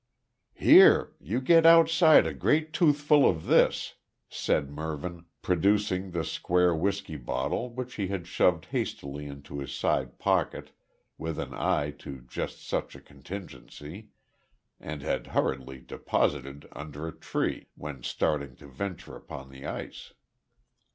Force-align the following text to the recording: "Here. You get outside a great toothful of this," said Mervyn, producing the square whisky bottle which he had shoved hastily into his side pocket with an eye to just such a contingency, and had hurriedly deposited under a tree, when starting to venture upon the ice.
"Here. 0.55 1.13
You 1.19 1.39
get 1.39 1.63
outside 1.63 2.25
a 2.25 2.33
great 2.33 2.73
toothful 2.73 3.29
of 3.29 3.45
this," 3.45 3.97
said 4.29 4.71
Mervyn, 4.71 5.25
producing 5.43 6.09
the 6.09 6.23
square 6.23 6.73
whisky 6.73 7.17
bottle 7.17 7.69
which 7.69 7.93
he 7.97 8.07
had 8.07 8.25
shoved 8.25 8.65
hastily 8.71 9.27
into 9.27 9.59
his 9.59 9.71
side 9.71 10.17
pocket 10.17 10.71
with 11.19 11.37
an 11.37 11.53
eye 11.53 11.91
to 11.99 12.21
just 12.21 12.67
such 12.67 12.95
a 12.95 12.99
contingency, 12.99 14.07
and 14.79 15.03
had 15.03 15.27
hurriedly 15.27 15.79
deposited 15.81 16.67
under 16.71 17.07
a 17.07 17.11
tree, 17.11 17.67
when 17.75 18.01
starting 18.01 18.55
to 18.55 18.65
venture 18.67 19.15
upon 19.15 19.51
the 19.51 19.67
ice. 19.67 20.15